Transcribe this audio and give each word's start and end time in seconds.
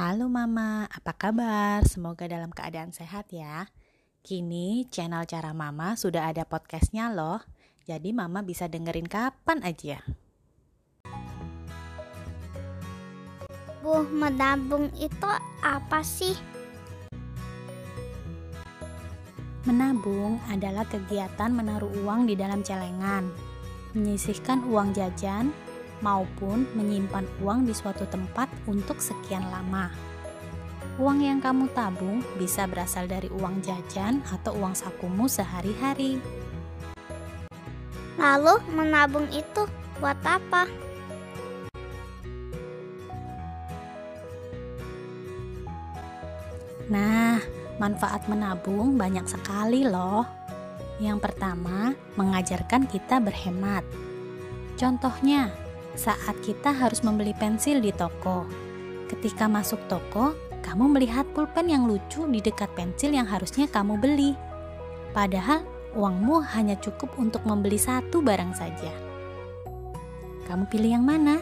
Halo 0.00 0.32
Mama, 0.32 0.88
apa 0.88 1.12
kabar? 1.12 1.84
Semoga 1.84 2.24
dalam 2.24 2.48
keadaan 2.48 2.88
sehat 2.88 3.28
ya. 3.36 3.68
Kini 4.24 4.88
channel 4.88 5.28
Cara 5.28 5.52
Mama 5.52 5.92
sudah 5.92 6.24
ada 6.24 6.48
podcastnya 6.48 7.12
loh. 7.12 7.44
Jadi 7.84 8.08
Mama 8.16 8.40
bisa 8.40 8.64
dengerin 8.64 9.04
kapan 9.04 9.60
aja. 9.60 10.00
Bu, 13.84 14.08
menabung 14.08 14.88
itu 14.96 15.28
apa 15.60 16.00
sih? 16.00 16.32
Menabung 19.68 20.40
adalah 20.48 20.88
kegiatan 20.88 21.52
menaruh 21.52 21.92
uang 22.08 22.24
di 22.24 22.40
dalam 22.40 22.64
celengan, 22.64 23.28
menyisihkan 23.92 24.64
uang 24.64 24.96
jajan, 24.96 25.52
maupun 26.00 26.68
menyimpan 26.76 27.24
uang 27.44 27.68
di 27.68 27.72
suatu 27.72 28.04
tempat 28.08 28.48
untuk 28.68 29.00
sekian 29.00 29.44
lama. 29.48 29.92
Uang 31.00 31.24
yang 31.24 31.40
kamu 31.40 31.72
tabung 31.72 32.20
bisa 32.36 32.68
berasal 32.68 33.08
dari 33.08 33.32
uang 33.32 33.64
jajan 33.64 34.20
atau 34.28 34.52
uang 34.60 34.76
sakumu 34.76 35.24
sehari-hari. 35.30 36.20
Lalu 38.20 38.60
menabung 38.76 39.24
itu 39.32 39.64
buat 39.96 40.20
apa? 40.20 40.68
Nah, 46.90 47.38
manfaat 47.78 48.26
menabung 48.26 48.98
banyak 48.98 49.24
sekali 49.24 49.86
loh. 49.86 50.26
Yang 51.00 51.32
pertama, 51.32 51.96
mengajarkan 52.20 52.84
kita 52.90 53.24
berhemat. 53.24 53.86
Contohnya, 54.76 55.48
saat 56.00 56.32
kita 56.40 56.72
harus 56.72 57.04
membeli 57.04 57.36
pensil 57.36 57.84
di 57.84 57.92
toko. 57.92 58.48
Ketika 59.12 59.44
masuk 59.52 59.76
toko, 59.84 60.32
kamu 60.64 60.96
melihat 60.96 61.28
pulpen 61.36 61.68
yang 61.68 61.84
lucu 61.84 62.24
di 62.24 62.40
dekat 62.40 62.72
pensil 62.72 63.12
yang 63.12 63.28
harusnya 63.28 63.68
kamu 63.68 64.00
beli. 64.00 64.32
Padahal 65.12 65.60
uangmu 65.92 66.40
hanya 66.56 66.80
cukup 66.80 67.12
untuk 67.20 67.44
membeli 67.44 67.76
satu 67.76 68.24
barang 68.24 68.56
saja. 68.56 68.92
Kamu 70.48 70.72
pilih 70.72 70.96
yang 70.96 71.04
mana? 71.04 71.36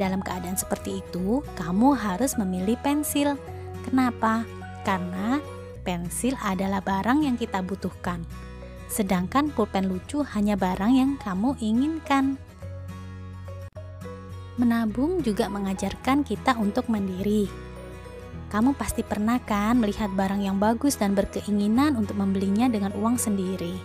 Dalam 0.00 0.24
keadaan 0.24 0.56
seperti 0.56 1.04
itu, 1.04 1.44
kamu 1.56 1.96
harus 1.96 2.40
memilih 2.40 2.80
pensil. 2.80 3.36
Kenapa? 3.84 4.48
Karena 4.88 5.40
pensil 5.84 6.32
adalah 6.40 6.80
barang 6.80 7.28
yang 7.28 7.36
kita 7.36 7.60
butuhkan. 7.60 8.24
Sedangkan 8.88 9.52
pulpen 9.52 9.90
lucu 9.90 10.22
hanya 10.32 10.54
barang 10.54 10.92
yang 10.94 11.10
kamu 11.20 11.58
inginkan. 11.60 12.38
Menabung 14.56 15.20
juga 15.20 15.52
mengajarkan 15.52 16.24
kita 16.24 16.56
untuk 16.56 16.88
mandiri. 16.88 17.44
Kamu 18.48 18.72
pasti 18.72 19.04
pernah 19.04 19.36
kan 19.36 19.76
melihat 19.76 20.08
barang 20.16 20.40
yang 20.40 20.56
bagus 20.56 20.96
dan 20.96 21.12
berkeinginan 21.12 21.92
untuk 21.92 22.16
membelinya 22.16 22.64
dengan 22.64 22.96
uang 22.96 23.20
sendiri. 23.20 23.76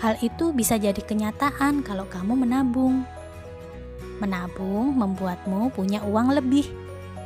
Hal 0.00 0.16
itu 0.24 0.56
bisa 0.56 0.80
jadi 0.80 0.96
kenyataan 0.96 1.84
kalau 1.84 2.08
kamu 2.08 2.48
menabung. 2.48 3.04
Menabung 4.24 4.96
membuatmu 4.96 5.68
punya 5.76 6.00
uang 6.00 6.32
lebih. 6.32 6.64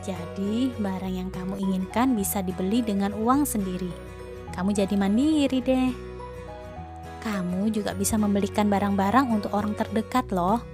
Jadi, 0.03 0.75
barang 0.83 1.15
yang 1.15 1.31
kamu 1.31 1.63
inginkan 1.63 2.19
bisa 2.19 2.43
dibeli 2.43 2.83
dengan 2.83 3.15
uang 3.15 3.47
sendiri. 3.47 3.95
Kamu 4.51 4.75
jadi 4.75 4.99
mandiri 4.99 5.63
deh. 5.63 5.95
Kamu 7.23 7.71
juga 7.71 7.95
bisa 7.95 8.19
membelikan 8.19 8.67
barang-barang 8.67 9.31
untuk 9.31 9.55
orang 9.55 9.79
terdekat 9.79 10.27
loh 10.35 10.72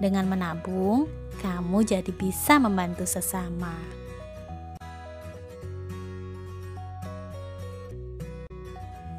dengan 0.00 0.24
menabung, 0.26 1.06
kamu 1.44 1.84
jadi 1.84 2.08
bisa 2.10 2.56
membantu 2.56 3.04
sesama. 3.04 3.76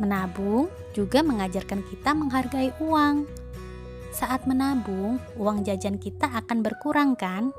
Menabung 0.02 0.66
juga 0.98 1.22
mengajarkan 1.22 1.86
kita 1.86 2.18
menghargai 2.18 2.74
uang. 2.82 3.30
Saat 4.10 4.50
menabung, 4.50 5.22
uang 5.38 5.62
jajan 5.62 6.02
kita 6.02 6.26
akan 6.42 6.66
berkurang, 6.66 7.14
kan? 7.14 7.54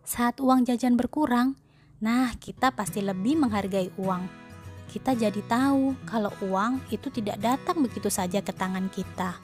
Saat 0.00 0.40
uang 0.40 0.64
jajan 0.64 0.96
berkurang, 0.96 1.60
nah 2.00 2.32
kita 2.40 2.72
pasti 2.72 3.04
lebih 3.04 3.36
menghargai 3.36 3.92
uang. 4.00 4.24
Kita 4.88 5.12
jadi 5.12 5.40
tahu 5.44 6.08
kalau 6.08 6.32
uang 6.48 6.80
itu 6.88 7.12
tidak 7.12 7.36
datang 7.44 7.84
begitu 7.84 8.08
saja 8.08 8.40
ke 8.40 8.56
tangan 8.56 8.88
kita. 8.88 9.36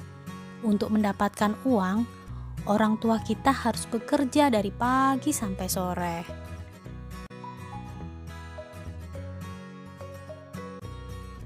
Untuk 0.65 0.89
mendapatkan 0.93 1.57
uang, 1.69 2.09
orang 2.69 3.01
tua 3.01 3.23
kita 3.23 3.55
harus 3.55 3.89
bekerja 3.89 4.53
dari 4.53 4.69
pagi 4.75 5.33
sampai 5.33 5.67
sore. 5.71 6.19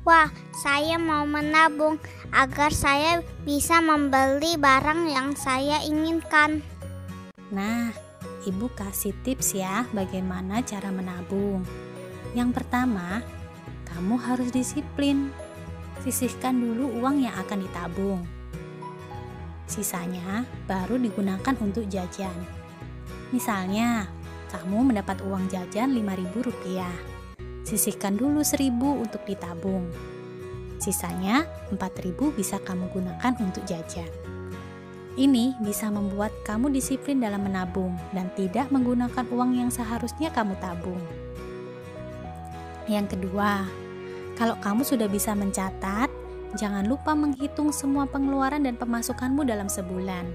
Wah, 0.04 0.28
saya 0.52 1.00
mau 1.00 1.24
menabung 1.24 1.96
agar 2.28 2.76
saya 2.76 3.24
bisa 3.48 3.80
membeli 3.80 4.60
barang 4.60 5.08
yang 5.08 5.32
saya 5.32 5.80
inginkan. 5.80 6.60
Nah, 7.48 7.88
ibu 8.44 8.68
kasih 8.76 9.16
tips 9.24 9.56
ya 9.56 9.88
bagaimana 9.96 10.60
cara 10.60 10.92
menabung. 10.92 11.64
Yang 12.36 12.60
pertama, 12.60 13.24
kamu 13.88 14.20
harus 14.20 14.52
disiplin. 14.52 15.32
Sisihkan 16.04 16.52
dulu 16.52 17.00
uang 17.00 17.24
yang 17.24 17.32
akan 17.40 17.64
ditabung. 17.64 18.43
Sisanya 19.64 20.44
baru 20.68 21.00
digunakan 21.00 21.54
untuk 21.60 21.88
jajan. 21.88 22.36
Misalnya, 23.32 24.06
kamu 24.52 24.94
mendapat 24.94 25.24
uang 25.24 25.50
jajan 25.50 25.90
Rp5.000. 25.90 26.86
Sisihkan 27.64 28.14
dulu 28.14 28.44
1000 28.44 28.70
untuk 28.76 29.24
ditabung. 29.24 29.88
Sisanya 30.78 31.48
4000 31.72 32.30
bisa 32.36 32.60
kamu 32.60 32.92
gunakan 32.92 33.32
untuk 33.40 33.64
jajan. 33.64 34.06
Ini 35.14 35.58
bisa 35.62 35.88
membuat 35.94 36.34
kamu 36.42 36.74
disiplin 36.74 37.22
dalam 37.22 37.46
menabung 37.46 37.94
dan 38.10 38.28
tidak 38.34 38.68
menggunakan 38.74 39.24
uang 39.30 39.54
yang 39.54 39.70
seharusnya 39.70 40.28
kamu 40.34 40.58
tabung. 40.58 40.98
Yang 42.90 43.16
kedua, 43.16 43.64
kalau 44.34 44.58
kamu 44.58 44.82
sudah 44.82 45.06
bisa 45.06 45.32
mencatat, 45.32 46.10
jangan 46.54 46.86
lupa 46.86 47.12
menghitung 47.18 47.74
semua 47.74 48.06
pengeluaran 48.06 48.62
dan 48.62 48.78
pemasukanmu 48.78 49.42
dalam 49.42 49.66
sebulan. 49.66 50.30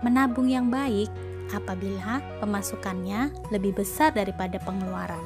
Menabung 0.00 0.48
yang 0.48 0.72
baik 0.72 1.12
apabila 1.52 2.20
pemasukannya 2.40 3.32
lebih 3.52 3.76
besar 3.76 4.12
daripada 4.12 4.60
pengeluaran. 4.62 5.22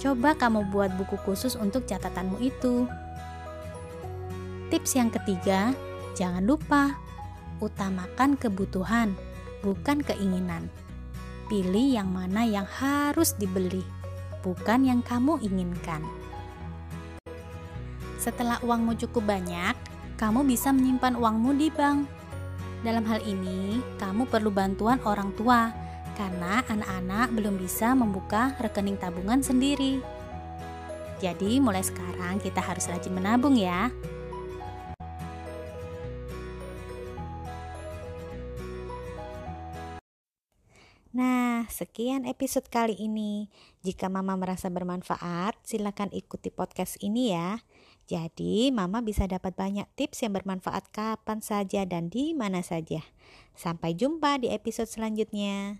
Coba 0.00 0.32
kamu 0.32 0.72
buat 0.72 0.90
buku 0.96 1.20
khusus 1.22 1.54
untuk 1.58 1.84
catatanmu 1.84 2.40
itu. 2.40 2.88
Tips 4.72 4.96
yang 4.96 5.10
ketiga, 5.12 5.74
jangan 6.16 6.46
lupa 6.46 6.96
utamakan 7.60 8.40
kebutuhan, 8.40 9.12
bukan 9.60 10.00
keinginan. 10.00 10.72
Pilih 11.52 12.00
yang 12.00 12.08
mana 12.08 12.46
yang 12.46 12.64
harus 12.64 13.36
dibeli, 13.36 13.82
bukan 14.40 14.86
yang 14.86 15.00
kamu 15.04 15.36
inginkan. 15.44 16.00
Setelah 18.20 18.60
uangmu 18.60 19.00
cukup 19.00 19.32
banyak, 19.32 19.72
kamu 20.20 20.44
bisa 20.44 20.76
menyimpan 20.76 21.16
uangmu 21.16 21.56
di 21.56 21.72
bank. 21.72 22.04
Dalam 22.84 23.00
hal 23.08 23.24
ini, 23.24 23.80
kamu 23.96 24.28
perlu 24.28 24.52
bantuan 24.52 25.00
orang 25.08 25.32
tua 25.40 25.72
karena 26.20 26.60
anak-anak 26.68 27.32
belum 27.32 27.56
bisa 27.56 27.96
membuka 27.96 28.52
rekening 28.60 29.00
tabungan 29.00 29.40
sendiri. 29.40 30.04
Jadi, 31.16 31.64
mulai 31.64 31.80
sekarang 31.80 32.44
kita 32.44 32.60
harus 32.60 32.92
rajin 32.92 33.16
menabung 33.16 33.56
ya. 33.56 33.88
Nah, 41.16 41.64
sekian 41.72 42.28
episode 42.28 42.68
kali 42.68 43.00
ini. 43.00 43.48
Jika 43.80 44.12
Mama 44.12 44.36
merasa 44.36 44.68
bermanfaat, 44.68 45.56
silakan 45.64 46.12
ikuti 46.12 46.52
podcast 46.52 47.00
ini 47.00 47.32
ya. 47.32 47.64
Jadi, 48.10 48.74
Mama 48.74 49.06
bisa 49.06 49.30
dapat 49.30 49.54
banyak 49.54 49.86
tips 49.94 50.26
yang 50.26 50.34
bermanfaat 50.34 50.90
kapan 50.90 51.38
saja 51.38 51.86
dan 51.86 52.10
di 52.10 52.34
mana 52.34 52.58
saja. 52.58 53.06
Sampai 53.54 53.94
jumpa 53.94 54.42
di 54.42 54.50
episode 54.50 54.90
selanjutnya. 54.90 55.78